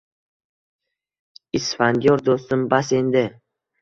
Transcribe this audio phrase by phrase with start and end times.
[1.59, 3.25] Isfandiyor doʻstim, bas endi